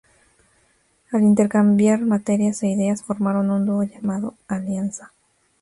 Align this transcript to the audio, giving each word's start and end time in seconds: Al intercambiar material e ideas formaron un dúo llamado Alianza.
Al 1.11 1.21
intercambiar 1.21 2.01
material 2.01 2.55
e 2.63 2.67
ideas 2.75 3.03
formaron 3.07 3.51
un 3.55 3.61
dúo 3.67 3.83
llamado 3.91 4.27
Alianza. 4.57 5.05